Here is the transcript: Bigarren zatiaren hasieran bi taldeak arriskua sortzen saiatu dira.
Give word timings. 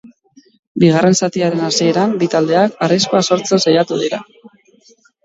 Bigarren 0.83 1.17
zatiaren 1.27 1.61
hasieran 1.67 2.15
bi 2.23 2.29
taldeak 2.35 2.79
arriskua 2.87 3.21
sortzen 3.29 3.63
saiatu 3.67 4.01
dira. 4.05 4.21